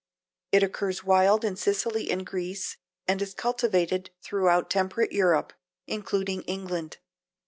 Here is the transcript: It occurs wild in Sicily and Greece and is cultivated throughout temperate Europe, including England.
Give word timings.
It 0.51 0.63
occurs 0.63 1.03
wild 1.03 1.45
in 1.45 1.55
Sicily 1.55 2.09
and 2.09 2.25
Greece 2.25 2.75
and 3.07 3.21
is 3.21 3.35
cultivated 3.35 4.09
throughout 4.23 4.67
temperate 4.71 5.11
Europe, 5.11 5.53
including 5.85 6.41
England. 6.45 6.97